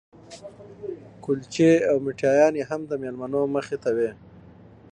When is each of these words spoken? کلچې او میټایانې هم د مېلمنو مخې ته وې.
کلچې 1.23 1.71
او 1.89 1.97
میټایانې 2.05 2.63
هم 2.69 2.81
د 2.89 2.93
مېلمنو 3.03 3.41
مخې 3.55 3.77
ته 3.83 3.89
وې. 3.95 4.09